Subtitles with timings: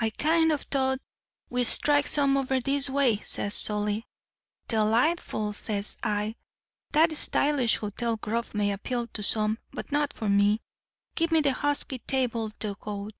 [0.00, 0.98] "'I kind of thought
[1.50, 4.08] we'd strike some over this way,' says Solly.
[4.66, 6.34] "'Delightful,' says I,
[6.90, 10.62] 'That stylish hotel grub may appeal to some; but for me,
[11.14, 13.12] give me the husky table d'goat.